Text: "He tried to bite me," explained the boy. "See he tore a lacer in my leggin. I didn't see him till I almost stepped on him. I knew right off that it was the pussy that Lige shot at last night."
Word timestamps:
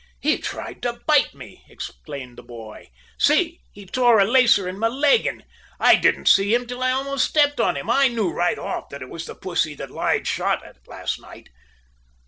"He 0.19 0.39
tried 0.39 0.81
to 0.81 0.99
bite 1.05 1.35
me," 1.35 1.63
explained 1.69 2.35
the 2.35 2.41
boy. 2.41 2.89
"See 3.19 3.61
he 3.71 3.85
tore 3.85 4.19
a 4.19 4.25
lacer 4.25 4.67
in 4.67 4.79
my 4.79 4.87
leggin. 4.87 5.43
I 5.79 5.95
didn't 5.95 6.25
see 6.25 6.55
him 6.55 6.65
till 6.65 6.81
I 6.81 6.89
almost 6.91 7.29
stepped 7.29 7.59
on 7.59 7.77
him. 7.77 7.87
I 7.87 8.07
knew 8.07 8.31
right 8.31 8.57
off 8.57 8.89
that 8.89 9.03
it 9.03 9.09
was 9.09 9.27
the 9.27 9.35
pussy 9.35 9.75
that 9.75 9.91
Lige 9.91 10.25
shot 10.25 10.65
at 10.65 10.87
last 10.87 11.19
night." 11.21 11.49